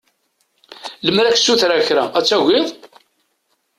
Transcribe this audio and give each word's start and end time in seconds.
Lemmer 1.05 1.25
ad 1.25 1.35
k-ssutreɣ 1.35 1.79
kra 1.87 2.03
ad 2.17 2.23
tagiḍ? 2.25 2.67